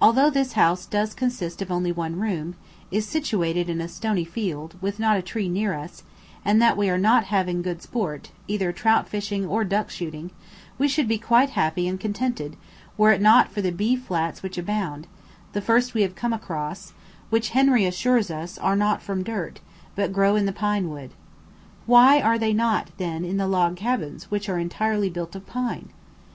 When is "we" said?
6.78-6.88, 10.78-10.88, 15.92-16.00